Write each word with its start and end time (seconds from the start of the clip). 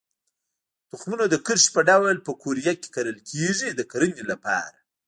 تخمونه 0.91 1.25
د 1.29 1.35
کرښې 1.45 1.69
په 1.75 1.81
ډول 1.89 2.15
په 2.25 2.31
قوریه 2.41 2.73
کې 2.81 2.87
کرل 2.95 3.17
کېږي 3.29 3.69
د 3.73 3.81
کرنې 3.91 4.23
لپاره. 4.31 4.77